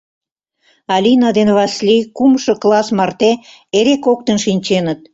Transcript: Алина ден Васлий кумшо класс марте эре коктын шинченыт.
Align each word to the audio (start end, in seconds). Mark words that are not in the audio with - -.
Алина 0.95 1.29
ден 1.37 1.49
Васлий 1.57 2.03
кумшо 2.17 2.53
класс 2.61 2.87
марте 2.97 3.31
эре 3.77 3.95
коктын 4.05 4.37
шинченыт. 4.45 4.99